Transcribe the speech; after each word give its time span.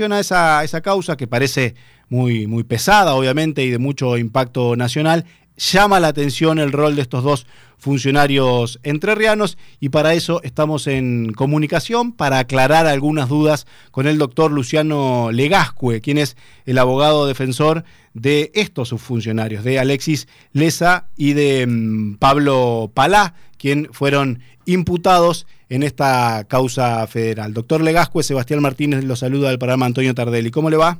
a 0.00 0.20
esa, 0.20 0.62
esa 0.62 0.80
causa 0.80 1.16
que 1.16 1.26
parece 1.26 1.74
muy, 2.08 2.46
muy 2.46 2.62
pesada, 2.62 3.16
obviamente, 3.16 3.64
y 3.64 3.70
de 3.70 3.78
mucho 3.78 4.16
impacto 4.16 4.76
nacional, 4.76 5.24
llama 5.58 6.00
la 6.00 6.08
atención 6.08 6.58
el 6.58 6.72
rol 6.72 6.96
de 6.96 7.02
estos 7.02 7.24
dos 7.24 7.46
funcionarios 7.76 8.80
entrerrianos 8.82 9.56
y 9.78 9.90
para 9.90 10.14
eso 10.14 10.40
estamos 10.42 10.86
en 10.86 11.32
comunicación 11.32 12.12
para 12.12 12.38
aclarar 12.38 12.86
algunas 12.86 13.28
dudas 13.28 13.66
con 13.90 14.06
el 14.06 14.18
doctor 14.18 14.50
Luciano 14.50 15.30
Legascue, 15.32 16.00
quien 16.00 16.18
es 16.18 16.36
el 16.64 16.78
abogado 16.78 17.26
defensor 17.26 17.84
de 18.14 18.50
estos 18.54 18.88
subfuncionarios, 18.88 19.62
de 19.62 19.78
Alexis 19.78 20.28
Leza 20.52 21.06
y 21.16 21.34
de 21.34 21.66
mm, 21.66 22.16
Pablo 22.16 22.90
Palá, 22.92 23.34
quien 23.58 23.88
fueron 23.92 24.40
imputados 24.64 25.46
en 25.68 25.82
esta 25.82 26.44
causa 26.48 27.06
federal. 27.06 27.54
Doctor 27.54 27.82
Legascue, 27.82 28.22
Sebastián 28.22 28.60
Martínez 28.60 29.04
lo 29.04 29.16
saluda 29.16 29.50
del 29.50 29.58
programa 29.58 29.86
Antonio 29.86 30.14
Tardelli. 30.14 30.50
¿Cómo 30.50 30.70
le 30.70 30.76
va? 30.76 30.98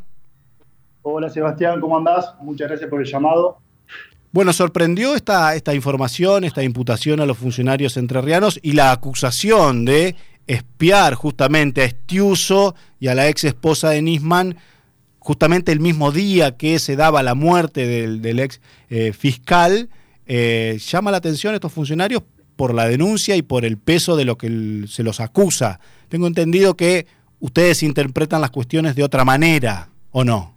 Hola 1.02 1.28
Sebastián, 1.30 1.80
¿cómo 1.80 1.96
andás? 1.96 2.34
Muchas 2.40 2.68
gracias 2.68 2.90
por 2.90 3.00
el 3.00 3.06
llamado. 3.06 3.58
Bueno, 4.30 4.52
sorprendió 4.52 5.14
esta, 5.14 5.54
esta 5.54 5.74
información, 5.74 6.44
esta 6.44 6.62
imputación 6.62 7.20
a 7.20 7.26
los 7.26 7.38
funcionarios 7.38 7.96
entrerrianos 7.96 8.60
y 8.62 8.72
la 8.72 8.92
acusación 8.92 9.84
de 9.84 10.16
espiar 10.46 11.14
justamente 11.14 11.82
a 11.82 11.84
Estiuso 11.84 12.74
y 13.00 13.08
a 13.08 13.14
la 13.14 13.28
ex 13.28 13.44
esposa 13.44 13.90
de 13.90 14.02
Nisman 14.02 14.56
justamente 15.18 15.72
el 15.72 15.80
mismo 15.80 16.10
día 16.10 16.56
que 16.56 16.78
se 16.78 16.96
daba 16.96 17.22
la 17.22 17.34
muerte 17.34 17.86
del, 17.86 18.38
ex 18.38 18.60
eh, 18.88 19.12
fiscal. 19.12 19.90
Eh, 20.26 20.78
llama 20.78 21.10
la 21.10 21.18
atención 21.18 21.54
estos 21.54 21.72
funcionarios 21.72 22.22
por 22.56 22.74
la 22.74 22.88
denuncia 22.88 23.36
y 23.36 23.42
por 23.42 23.64
el 23.64 23.76
peso 23.76 24.16
de 24.16 24.24
lo 24.24 24.38
que 24.38 24.84
se 24.88 25.02
los 25.02 25.20
acusa. 25.20 25.80
Tengo 26.08 26.26
entendido 26.26 26.76
que 26.76 27.06
ustedes 27.40 27.82
interpretan 27.82 28.40
las 28.40 28.50
cuestiones 28.50 28.96
de 28.96 29.04
otra 29.04 29.24
manera, 29.24 29.90
¿o 30.10 30.24
no? 30.24 30.54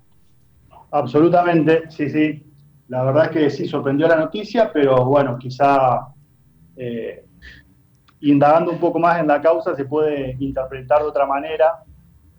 Absolutamente, 0.92 1.84
sí, 1.90 2.10
sí. 2.10 2.44
La 2.92 3.04
verdad 3.06 3.28
es 3.28 3.32
que 3.32 3.50
sí 3.50 3.70
sorprendió 3.70 4.06
la 4.06 4.18
noticia, 4.18 4.70
pero 4.74 5.06
bueno, 5.06 5.40
quizá 5.40 6.10
eh, 6.76 7.24
indagando 8.20 8.70
un 8.70 8.80
poco 8.80 9.00
más 9.00 9.18
en 9.22 9.28
la 9.28 9.42
causa 9.42 9.74
se 9.78 9.86
puede 9.86 10.36
interpretar 10.42 11.02
de 11.02 11.08
otra 11.08 11.26
manera. 11.26 11.86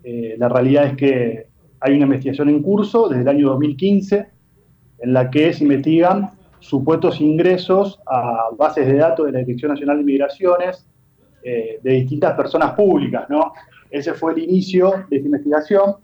Eh, 0.05 0.35
la 0.37 0.51
realidad 0.51 0.89
es 0.89 0.97
que 0.99 1.47
hay 1.81 1.95
una 1.95 2.03
investigación 2.03 2.51
en 2.51 2.63
curso 2.63 3.09
desde 3.09 3.23
el 3.23 3.29
año 3.29 3.49
2015 3.49 4.29
en 4.99 5.13
la 5.15 5.31
que 5.31 5.55
se 5.55 5.65
investigan 5.65 6.33
supuestos 6.59 7.23
ingresos 7.23 7.99
a 8.05 8.51
bases 8.55 8.87
de 8.87 8.97
datos 8.97 9.25
de 9.25 9.33
la 9.33 9.39
Dirección 9.39 9.71
Nacional 9.71 9.97
de 9.97 10.05
Migraciones 10.05 10.87
eh, 11.43 11.81
de 11.83 11.93
distintas 11.93 12.37
personas 12.37 12.73
públicas, 12.73 13.25
¿no? 13.31 13.55
Ese 13.91 14.13
fue 14.13 14.35
el 14.35 14.41
inicio 14.41 15.07
de 15.09 15.17
esta 15.17 15.27
investigación. 15.29 15.97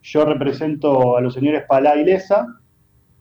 Yo 0.00 0.24
represento 0.24 1.18
a 1.18 1.20
los 1.20 1.34
señores 1.34 1.64
Palá 1.68 1.96
y 1.96 2.06
Leza, 2.06 2.46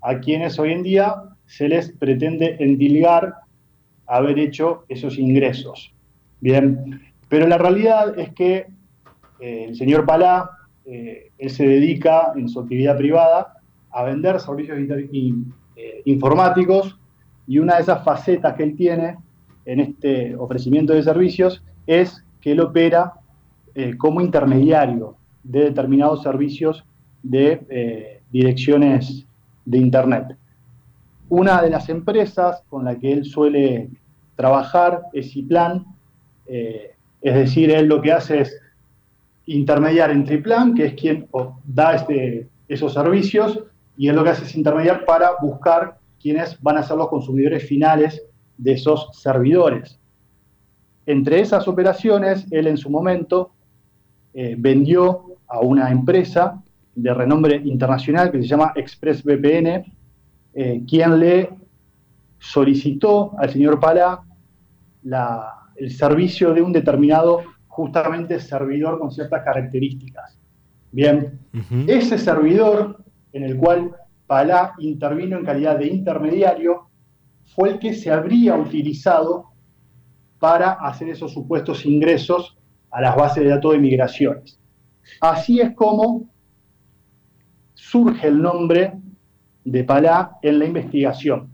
a 0.02 0.20
quienes 0.20 0.60
hoy 0.60 0.72
en 0.72 0.84
día 0.84 1.16
se 1.46 1.68
les 1.68 1.92
pretende 1.92 2.58
endilgar 2.60 3.34
haber 4.06 4.40
hecho 4.40 4.86
esos 4.90 5.18
ingresos. 5.18 5.94
Bien, 6.40 7.02
pero 7.30 7.48
la 7.48 7.58
realidad 7.58 8.18
es 8.18 8.32
que 8.34 8.68
eh, 9.40 9.66
el 9.70 9.76
señor 9.76 10.06
Palá, 10.06 10.50
eh, 10.86 11.32
él 11.38 11.50
se 11.50 11.68
dedica 11.68 12.32
en 12.36 12.48
su 12.48 12.60
actividad 12.60 12.98
privada 12.98 13.54
a 13.92 14.04
vender 14.04 14.40
servicios 14.40 14.78
eh, 14.80 16.02
informáticos 16.06 16.98
y 17.48 17.60
una 17.60 17.76
de 17.76 17.82
esas 17.82 18.04
facetas 18.04 18.56
que 18.56 18.64
él 18.64 18.76
tiene 18.76 19.18
en 19.66 19.80
este 19.80 20.36
ofrecimiento 20.36 20.94
de 20.94 21.04
servicios 21.04 21.64
es 21.86 22.24
que 22.42 22.52
él 22.54 22.60
opera 22.62 23.14
como 24.00 24.22
intermediario 24.22 25.18
de 25.44 25.66
determinados 25.66 26.24
servicios 26.24 26.84
de 27.22 28.22
direcciones 28.32 29.28
de 29.68 29.78
Internet. 29.78 30.38
Una 31.30 31.62
de 31.62 31.70
las 31.70 31.90
empresas 31.90 32.64
con 32.70 32.86
la 32.86 32.96
que 32.96 33.12
él 33.12 33.26
suele 33.26 33.90
trabajar 34.36 35.02
es 35.12 35.32
Ciplan, 35.32 35.86
es 36.48 37.34
decir, 37.36 37.70
él 37.70 37.88
lo 37.88 38.02
que 38.02 38.14
hace 38.14 38.42
es 38.42 38.58
intermediar 39.46 40.10
entre 40.12 40.38
Ciplan, 40.38 40.74
que 40.74 40.86
es 40.86 40.94
quien 40.94 41.28
da 41.66 41.96
este, 41.96 42.48
esos 42.70 42.94
servicios, 42.94 43.60
y 43.98 44.08
es 44.08 44.16
lo 44.16 44.24
que 44.24 44.30
hace 44.30 44.46
es 44.46 44.56
intermediar 44.56 45.04
para 45.04 45.32
buscar 45.42 45.98
quiénes 46.22 46.62
van 46.62 46.78
a 46.78 46.84
ser 46.84 46.96
los 46.98 47.10
consumidores 47.10 47.68
finales 47.68 48.24
de 48.58 48.72
esos 48.74 49.10
servidores. 49.14 50.00
Entre 51.06 51.42
esas 51.42 51.68
operaciones, 51.68 52.46
él 52.52 52.68
en 52.68 52.78
su 52.78 52.90
momento 52.90 53.52
eh, 54.34 54.56
vendió 54.58 55.38
a 55.48 55.60
una 55.60 55.90
empresa 55.90 56.62
de 56.98 57.14
renombre 57.14 57.62
internacional 57.64 58.32
que 58.32 58.42
se 58.42 58.48
llama 58.48 58.74
ExpressVPN, 58.76 59.86
eh, 60.54 60.82
quien 60.88 61.20
le 61.20 61.50
solicitó 62.40 63.38
al 63.38 63.52
señor 63.52 63.80
Pala 63.80 64.24
el 65.76 65.92
servicio 65.92 66.54
de 66.54 66.62
un 66.62 66.74
determinado 66.74 67.44
justamente 67.68 68.40
servidor 68.40 69.00
con 69.00 69.12
ciertas 69.12 69.44
características. 69.44 70.40
Bien, 70.92 71.40
ese 71.86 72.18
servidor 72.18 73.04
en 73.32 73.44
el 73.44 73.58
cual 73.58 73.92
Palá 74.26 74.74
intervino 74.80 75.38
en 75.38 75.46
calidad 75.46 75.78
de 75.78 75.88
intermediario, 75.88 76.90
fue 77.56 77.70
el 77.70 77.80
que 77.80 77.94
se 77.94 78.12
habría 78.12 78.58
utilizado 78.58 79.52
para 80.40 80.72
hacer 80.74 81.10
esos 81.10 81.32
supuestos 81.32 81.86
ingresos 81.86 82.58
a 82.92 83.02
las 83.02 83.16
bases 83.16 83.44
de 83.44 83.50
datos 83.52 83.72
de 83.72 83.80
migraciones. 83.80 84.60
Así 85.22 85.62
es 85.62 85.74
como 85.76 86.30
surge 87.90 88.28
el 88.28 88.42
nombre 88.42 88.94
de 89.64 89.84
Palá 89.84 90.38
en 90.42 90.60
la 90.60 90.66
investigación. 90.66 91.50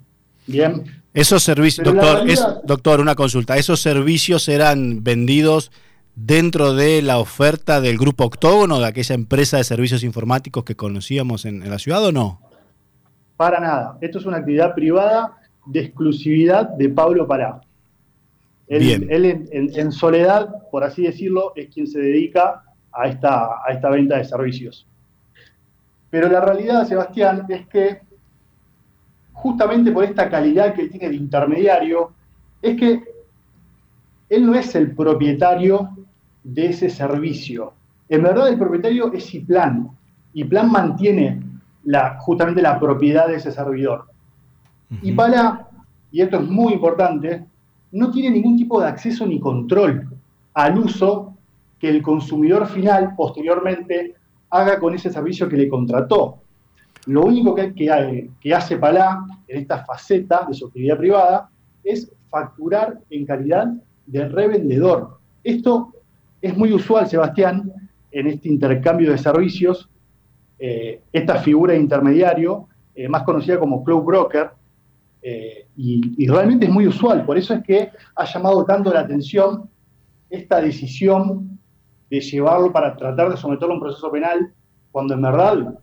Bien. 0.48 0.84
Esos 1.14 1.44
servicios, 1.44 1.86
doctor, 1.86 2.26
doctor, 2.64 3.00
una 3.00 3.16
consulta. 3.16 3.58
¿Esos 3.58 3.80
servicios 3.80 4.50
eran 4.50 5.04
vendidos 5.04 5.72
dentro 6.16 6.74
de 6.74 7.02
la 7.02 7.20
oferta 7.20 7.82
del 7.82 7.98
grupo 7.98 8.26
Octógono, 8.26 8.80
de 8.80 8.88
aquella 8.88 9.16
empresa 9.16 9.58
de 9.58 9.64
servicios 9.64 10.04
informáticos 10.04 10.64
que 10.64 10.76
conocíamos 10.76 11.46
en, 11.46 11.70
la 11.70 11.78
ciudad 11.78 12.04
o 12.04 12.12
no? 12.12 12.40
Para 13.38 13.60
nada. 13.60 13.98
Esto 14.02 14.18
es 14.20 14.26
una 14.26 14.38
actividad 14.38 14.74
privada 14.74 15.38
de 15.66 15.82
exclusividad 15.82 16.70
de 16.70 16.90
Pablo 16.90 17.28
Pará. 17.28 17.62
Él, 18.68 19.08
él 19.10 19.48
en, 19.52 19.92
soledad, 19.92 20.50
por 20.72 20.84
así 20.84 21.04
decirlo, 21.04 21.54
es 21.56 21.70
quien 21.70 21.86
se 21.86 22.00
dedica 22.00 22.64
a 22.92 23.08
esta, 23.08 23.62
a 23.66 23.72
esta 23.72 23.90
venta 23.90 24.18
de 24.18 24.26
servicios. 24.26 24.88
Pero 26.14 26.30
la 26.30 26.42
realidad, 26.42 26.86
Sebastián, 26.86 27.48
es 27.50 27.66
que 27.66 28.02
justamente 29.32 29.92
por 29.92 30.04
esta 30.04 30.30
calidad 30.30 30.76
que 30.76 30.88
tiene 30.88 31.10
de 31.10 31.16
intermediario, 31.16 32.12
es 32.62 32.78
que 32.78 33.04
él 34.30 34.46
no 34.46 34.54
es 34.54 34.76
el 34.76 34.92
propietario 34.92 35.90
de 36.44 36.68
ese 36.68 36.92
servicio. 36.92 37.74
En 38.08 38.22
verdad 38.22 38.50
el 38.50 38.60
propietario 38.60 39.12
es 39.12 39.34
IPLAN. 39.34 39.90
IPLAN 40.36 40.72
mantiene 40.72 41.42
la, 41.86 42.20
justamente 42.20 42.62
la 42.62 42.80
propiedad 42.80 43.28
de 43.28 43.38
ese 43.38 43.52
servidor. 43.52 44.06
Y 45.02 45.14
para, 45.14 45.68
y 46.12 46.22
esto 46.22 46.38
es 46.38 46.48
muy 46.48 46.74
importante, 46.74 47.44
no 47.92 48.12
tiene 48.12 48.30
ningún 48.30 48.56
tipo 48.56 48.80
de 48.80 48.88
acceso 48.88 49.26
ni 49.26 49.40
control 49.40 50.16
al 50.54 50.78
uso 50.78 51.34
que 51.80 51.90
el 51.90 52.04
consumidor 52.04 52.68
final 52.68 53.16
posteriormente 53.16 54.14
haga 54.54 54.80
con 54.80 54.94
ese 54.94 55.12
servicio 55.12 55.50
que 55.50 55.58
le 55.58 55.68
contrató. 55.68 56.38
Lo 57.08 57.24
único 57.24 57.56
que, 57.56 57.74
que, 57.74 58.54
hace 58.54 58.78
Palá 58.78 59.26
en 59.48 59.60
esta 59.60 59.84
faceta 59.84 60.46
de 60.48 60.54
su 60.54 60.68
actividad 60.68 60.98
privada 60.98 61.50
es 61.84 62.12
facturar 62.30 63.00
en 63.10 63.26
calidad 63.26 63.74
de 64.06 64.30
revendedor. 64.30 65.18
Esto 65.44 65.92
es 66.40 66.56
muy 66.56 66.72
usual, 66.72 67.08
Sebastián, 67.08 67.74
en 68.12 68.28
este 68.28 68.48
intercambio 68.48 69.12
de 69.12 69.18
servicios, 69.18 69.90
eh, 70.60 71.02
esta 71.12 71.38
figura 71.38 71.74
de 71.74 71.80
intermediario, 71.80 72.68
eh, 72.94 73.10
más 73.10 73.24
conocida 73.24 73.60
como 73.60 73.84
cloud 73.84 74.04
broker, 74.04 74.52
eh, 75.24 75.66
y, 75.76 76.28
realmente 76.28 76.68
es 76.68 76.72
muy 76.72 76.86
usual. 76.86 77.26
Por 77.26 77.40
eso 77.40 77.56
es 77.56 77.64
que 77.64 77.90
ha 78.16 78.26
llamado 78.26 78.64
tanto 78.66 78.94
la 78.94 79.00
atención 79.00 79.68
esta 80.30 80.62
decisión 80.62 81.60
de 82.10 82.20
llevarlo 82.20 82.72
para 82.72 82.96
tratar 82.96 83.30
de 83.30 83.38
someterlo 83.38 83.74
a 83.74 83.78
un 83.78 83.82
proceso 83.82 84.12
penal, 84.12 84.52
cuando 84.92 85.14
en 85.14 85.22
verdad, 85.22 85.80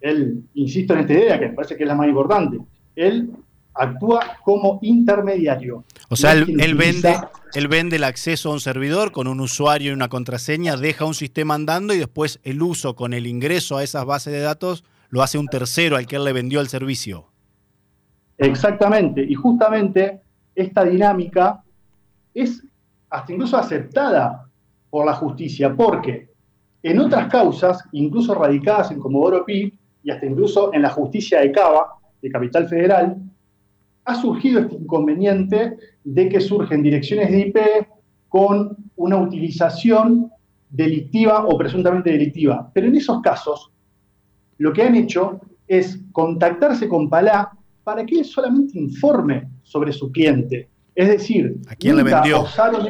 él, 0.00 0.42
insisto 0.54 0.94
en 0.94 1.00
esta 1.00 1.12
idea, 1.12 1.38
que 1.38 1.48
me 1.48 1.54
parece 1.54 1.76
que 1.76 1.84
es 1.84 1.88
la 1.88 1.94
más 1.94 2.08
importante, 2.08 2.58
él 2.94 3.30
actúa 3.74 4.38
como 4.44 4.78
intermediario. 4.82 5.84
O 6.08 6.16
sea, 6.16 6.32
él, 6.32 6.74
vende, 6.74 7.14
él 7.54 7.68
vende 7.68 7.96
el 7.96 8.04
acceso 8.04 8.50
a 8.50 8.54
un 8.54 8.60
servidor 8.60 9.12
con 9.12 9.26
un 9.26 9.40
usuario 9.40 9.90
y 9.90 9.94
una 9.94 10.08
contraseña, 10.08 10.76
deja 10.76 11.04
un 11.04 11.14
sistema 11.14 11.54
andando 11.54 11.92
y 11.92 11.98
después 11.98 12.40
el 12.42 12.62
uso 12.62 12.96
con 12.96 13.12
el 13.12 13.26
ingreso 13.26 13.76
a 13.76 13.84
esas 13.84 14.04
bases 14.04 14.32
de 14.32 14.40
datos 14.40 14.84
lo 15.10 15.22
hace 15.22 15.38
un 15.38 15.46
tercero 15.46 15.96
al 15.96 16.06
que 16.06 16.16
él 16.16 16.24
le 16.24 16.32
vendió 16.32 16.60
el 16.60 16.68
servicio. 16.68 17.26
Exactamente, 18.38 19.22
y 19.22 19.34
justamente 19.34 20.20
esta 20.54 20.84
dinámica 20.84 21.62
es 22.34 22.62
hasta 23.08 23.32
incluso 23.32 23.56
aceptada 23.56 24.45
por 24.96 25.04
la 25.04 25.12
justicia, 25.12 25.74
porque 25.76 26.30
en 26.82 26.98
otras 26.98 27.28
causas, 27.28 27.84
incluso 27.92 28.34
radicadas 28.34 28.90
en 28.90 28.98
Comodoro 28.98 29.44
Pi 29.44 29.78
y 30.02 30.10
hasta 30.10 30.24
incluso 30.24 30.72
en 30.72 30.80
la 30.80 30.88
justicia 30.88 31.40
de 31.40 31.52
Cava, 31.52 31.98
de 32.22 32.30
Capital 32.30 32.66
Federal, 32.66 33.18
ha 34.06 34.14
surgido 34.14 34.60
este 34.60 34.76
inconveniente 34.76 35.76
de 36.02 36.28
que 36.30 36.40
surgen 36.40 36.82
direcciones 36.82 37.30
de 37.30 37.40
IP 37.40 37.58
con 38.30 38.74
una 38.96 39.18
utilización 39.18 40.30
delictiva 40.70 41.44
o 41.44 41.58
presuntamente 41.58 42.10
delictiva. 42.10 42.70
Pero 42.72 42.86
en 42.86 42.96
esos 42.96 43.20
casos, 43.20 43.70
lo 44.56 44.72
que 44.72 44.82
han 44.82 44.94
hecho 44.94 45.42
es 45.68 46.00
contactarse 46.10 46.88
con 46.88 47.10
Palá 47.10 47.50
para 47.84 48.06
que 48.06 48.20
él 48.20 48.24
solamente 48.24 48.78
informe 48.78 49.46
sobre 49.62 49.92
su 49.92 50.10
cliente. 50.10 50.70
Es 50.94 51.08
decir, 51.08 51.54
¿a 51.68 51.74
quién 51.74 51.98
le 51.98 52.02
vendió? 52.02 52.40
Osaron 52.40 52.86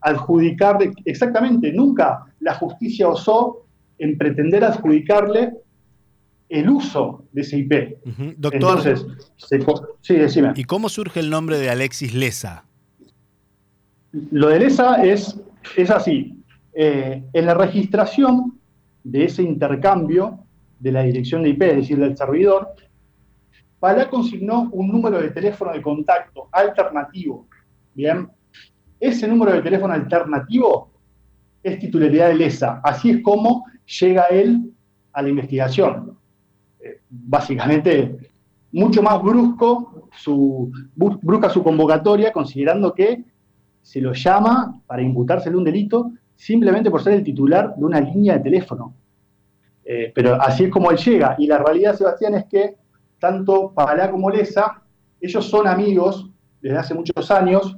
adjudicar, 0.00 0.78
exactamente, 1.04 1.72
nunca 1.72 2.24
la 2.40 2.54
justicia 2.54 3.08
osó 3.08 3.66
en 3.98 4.16
pretender 4.16 4.64
adjudicarle 4.64 5.52
el 6.48 6.70
uso 6.70 7.24
de 7.32 7.42
ese 7.42 7.58
IP. 7.58 7.98
Doctor, 8.36 8.54
Entonces, 8.54 9.06
sí, 10.00 10.14
decime. 10.14 10.52
¿Y 10.56 10.64
cómo 10.64 10.88
surge 10.88 11.20
el 11.20 11.30
nombre 11.30 11.58
de 11.58 11.68
Alexis 11.70 12.14
Lesa? 12.14 12.64
Lo 14.30 14.48
de 14.48 14.60
Lesa 14.60 15.04
es, 15.04 15.38
es 15.76 15.90
así. 15.90 16.42
Eh, 16.72 17.22
en 17.32 17.46
la 17.46 17.54
registración 17.54 18.58
de 19.04 19.24
ese 19.24 19.42
intercambio 19.42 20.44
de 20.78 20.92
la 20.92 21.02
dirección 21.02 21.42
de 21.42 21.50
IP, 21.50 21.62
es 21.62 21.76
decir, 21.76 21.98
del 21.98 22.16
servidor, 22.16 22.74
Palá 23.80 24.08
consignó 24.08 24.68
un 24.72 24.88
número 24.88 25.20
de 25.20 25.30
teléfono 25.30 25.72
de 25.72 25.82
contacto 25.82 26.48
alternativo. 26.50 27.46
Bien, 27.94 28.28
ese 29.00 29.28
número 29.28 29.52
de 29.52 29.62
teléfono 29.62 29.94
alternativo 29.94 30.90
es 31.62 31.78
titularidad 31.78 32.28
de 32.28 32.34
LESA. 32.34 32.80
Así 32.82 33.10
es 33.10 33.22
como 33.22 33.64
llega 34.00 34.24
él 34.24 34.72
a 35.12 35.22
la 35.22 35.28
investigación. 35.28 36.16
Eh, 36.80 37.00
básicamente, 37.08 38.16
mucho 38.72 39.02
más 39.02 39.22
brusco 39.22 40.08
su, 40.12 40.70
brusca 40.94 41.48
su 41.50 41.62
convocatoria, 41.62 42.32
considerando 42.32 42.92
que 42.92 43.24
se 43.82 44.00
lo 44.00 44.12
llama 44.12 44.80
para 44.86 45.02
imputársele 45.02 45.56
un 45.56 45.64
delito 45.64 46.12
simplemente 46.36 46.90
por 46.90 47.02
ser 47.02 47.14
el 47.14 47.24
titular 47.24 47.74
de 47.76 47.84
una 47.84 48.00
línea 48.00 48.34
de 48.34 48.40
teléfono. 48.40 48.94
Eh, 49.84 50.12
pero 50.14 50.40
así 50.40 50.64
es 50.64 50.70
como 50.70 50.90
él 50.90 50.98
llega. 50.98 51.34
Y 51.38 51.46
la 51.46 51.58
realidad, 51.58 51.96
Sebastián, 51.96 52.34
es 52.34 52.44
que 52.44 52.76
tanto 53.18 53.72
Palá 53.72 54.10
como 54.10 54.30
Lesa, 54.30 54.82
ellos 55.20 55.44
son 55.46 55.66
amigos 55.66 56.30
desde 56.60 56.76
hace 56.76 56.94
muchos 56.94 57.30
años, 57.30 57.76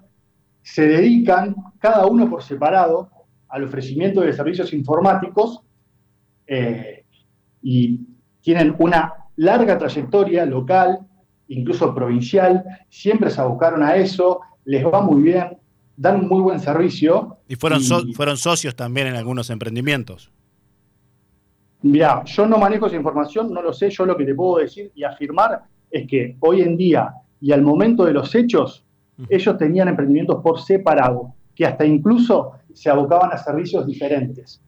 se 0.62 0.86
dedican, 0.86 1.54
cada 1.78 2.06
uno 2.06 2.28
por 2.28 2.42
separado, 2.42 3.10
al 3.48 3.64
ofrecimiento 3.64 4.20
de 4.20 4.32
servicios 4.32 4.72
informáticos 4.72 5.60
eh, 6.46 7.04
y 7.62 8.00
tienen 8.40 8.74
una 8.78 9.12
larga 9.36 9.76
trayectoria 9.76 10.46
local, 10.46 11.00
incluso 11.48 11.94
provincial, 11.94 12.64
siempre 12.88 13.30
se 13.30 13.40
abocaron 13.40 13.82
a 13.82 13.96
eso, 13.96 14.40
les 14.64 14.84
va 14.84 15.00
muy 15.00 15.22
bien, 15.22 15.58
dan 15.96 16.20
un 16.20 16.28
muy 16.28 16.40
buen 16.40 16.60
servicio. 16.60 17.38
Y 17.48 17.56
fueron, 17.56 17.82
fueron 18.14 18.36
socios 18.36 18.76
también 18.76 19.08
en 19.08 19.16
algunos 19.16 19.50
emprendimientos. 19.50 20.30
Mira, 21.82 22.22
yo 22.24 22.46
no 22.46 22.58
manejo 22.58 22.86
esa 22.86 22.96
información, 22.96 23.52
no 23.52 23.62
lo 23.62 23.72
sé, 23.72 23.90
yo 23.90 24.04
lo 24.04 24.16
que 24.16 24.24
te 24.24 24.34
puedo 24.34 24.58
decir 24.58 24.92
y 24.94 25.02
afirmar 25.02 25.62
es 25.90 26.06
que 26.06 26.36
hoy 26.40 26.60
en 26.60 26.76
día 26.76 27.14
y 27.40 27.52
al 27.52 27.62
momento 27.62 28.04
de 28.04 28.12
los 28.12 28.34
hechos, 28.34 28.84
ellos 29.28 29.58
tenían 29.58 29.88
emprendimientos 29.88 30.42
por 30.42 30.60
separado, 30.60 31.34
que 31.54 31.66
hasta 31.66 31.84
incluso 31.84 32.52
se 32.72 32.90
abocaban 32.90 33.32
a 33.32 33.38
servicios 33.38 33.86
diferentes. 33.86 34.62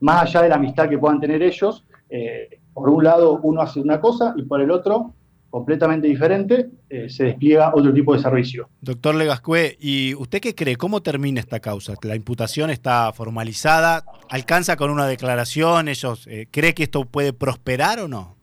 Más 0.00 0.22
allá 0.22 0.42
de 0.42 0.48
la 0.50 0.56
amistad 0.56 0.88
que 0.88 0.98
puedan 0.98 1.18
tener 1.18 1.42
ellos, 1.42 1.86
eh, 2.10 2.60
por 2.74 2.90
un 2.90 3.04
lado 3.04 3.40
uno 3.42 3.62
hace 3.62 3.80
una 3.80 4.00
cosa 4.00 4.34
y 4.36 4.42
por 4.42 4.60
el 4.60 4.70
otro, 4.70 5.14
completamente 5.48 6.06
diferente, 6.06 6.68
eh, 6.90 7.08
se 7.08 7.24
despliega 7.24 7.72
otro 7.74 7.92
tipo 7.94 8.12
de 8.12 8.20
servicio. 8.20 8.68
Doctor 8.82 9.14
Legascue, 9.14 9.76
¿y 9.80 10.14
usted 10.14 10.40
qué 10.40 10.54
cree? 10.54 10.76
¿Cómo 10.76 11.00
termina 11.00 11.40
esta 11.40 11.60
causa? 11.60 11.94
¿La 12.02 12.14
imputación 12.14 12.68
está 12.68 13.10
formalizada? 13.14 14.04
¿Alcanza 14.28 14.76
con 14.76 14.90
una 14.90 15.06
declaración? 15.06 15.88
¿Ellos 15.88 16.26
eh, 16.26 16.46
cree 16.50 16.74
que 16.74 16.82
esto 16.82 17.06
puede 17.06 17.32
prosperar 17.32 18.00
o 18.00 18.08
no? 18.08 18.36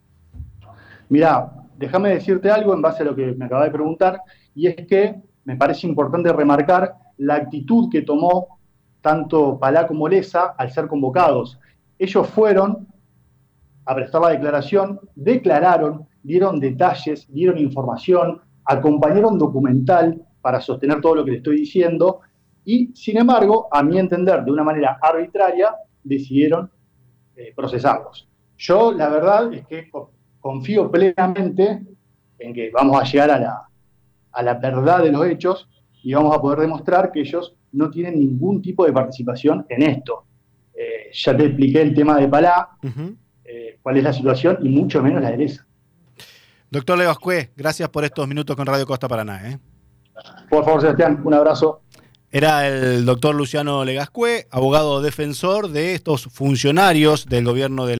Mira, 1.09 1.51
déjame 1.77 2.09
decirte 2.09 2.49
algo 2.49 2.73
en 2.73 2.81
base 2.81 3.03
a 3.03 3.05
lo 3.05 3.15
que 3.15 3.33
me 3.33 3.45
acaba 3.45 3.65
de 3.65 3.71
preguntar, 3.71 4.19
y 4.55 4.67
es 4.67 4.75
que 4.87 5.21
me 5.45 5.55
parece 5.55 5.87
importante 5.87 6.31
remarcar 6.31 6.95
la 7.17 7.35
actitud 7.35 7.89
que 7.91 8.01
tomó 8.01 8.59
tanto 9.01 9.59
Palá 9.59 9.85
como 9.85 10.07
Lesa 10.07 10.55
al 10.57 10.71
ser 10.71 10.87
convocados. 10.87 11.59
Ellos 11.99 12.27
fueron 12.29 12.87
a 13.85 13.95
prestar 13.95 14.21
la 14.21 14.29
declaración, 14.29 14.99
declararon, 15.15 16.07
dieron 16.23 16.59
detalles, 16.59 17.31
dieron 17.31 17.57
información, 17.57 18.41
acompañaron 18.63 19.37
documental 19.37 20.25
para 20.41 20.61
sostener 20.61 21.01
todo 21.01 21.15
lo 21.15 21.25
que 21.25 21.31
le 21.31 21.37
estoy 21.37 21.57
diciendo 21.57 22.21
y, 22.65 22.95
sin 22.95 23.17
embargo, 23.17 23.67
a 23.71 23.83
mi 23.83 23.99
entender, 23.99 24.43
de 24.43 24.51
una 24.51 24.63
manera 24.63 24.97
arbitraria, 25.01 25.75
decidieron 26.01 26.71
eh, 27.35 27.51
procesarlos. 27.53 28.29
Yo, 28.57 28.93
la 28.93 29.09
verdad, 29.09 29.53
es 29.53 29.67
que 29.67 29.89
confío 30.39 30.89
plenamente 30.89 31.83
en 32.39 32.53
que 32.53 32.71
vamos 32.71 33.01
a 33.01 33.03
llegar 33.03 33.31
a 33.31 33.39
la, 33.39 33.69
a 34.33 34.43
la 34.43 34.55
verdad 34.55 35.03
de 35.03 35.11
los 35.11 35.25
hechos 35.25 35.69
y 36.03 36.13
vamos 36.13 36.35
a 36.35 36.41
poder 36.41 36.59
demostrar 36.59 37.11
que 37.11 37.21
ellos 37.21 37.55
no 37.71 37.89
tienen 37.89 38.19
ningún 38.19 38.61
tipo 38.61 38.85
de 38.85 38.91
participación 38.91 39.65
en 39.69 39.83
esto. 39.83 40.25
Eh, 40.73 41.11
ya 41.13 41.35
te 41.37 41.45
expliqué 41.45 41.81
el 41.81 41.93
tema 41.93 42.17
de 42.17 42.27
Palá, 42.27 42.69
eh, 43.45 43.79
cuál 43.81 43.97
es 43.97 44.03
la 44.03 44.13
situación 44.13 44.57
y 44.61 44.69
mucho 44.69 45.01
menos 45.01 45.21
la 45.21 45.31
de 45.31 45.43
esa. 45.45 45.65
Doctor 46.69 46.97
Legascue, 46.97 47.51
gracias 47.55 47.87
por 47.89 48.03
estos 48.03 48.27
minutos 48.27 48.55
con 48.55 48.65
Radio 48.65 48.85
Costa 48.85 49.07
Paraná. 49.07 49.51
¿eh? 49.51 49.59
Por 50.49 50.65
favor, 50.65 50.81
Sebastián, 50.81 51.21
un 51.23 51.33
abrazo. 51.33 51.81
Era 52.31 52.67
el 52.67 53.05
doctor 53.05 53.35
Luciano 53.35 53.85
Legascue, 53.85 54.47
abogado 54.49 55.03
defensor 55.03 55.69
de 55.69 55.93
estos 55.93 56.23
funcionarios 56.23 57.27
del 57.27 57.45
gobierno 57.45 57.85
de 57.85 57.91